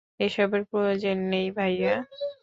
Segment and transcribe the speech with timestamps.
[0.19, 1.93] এসবের প্রয়োজন নেই, ভাইয়া।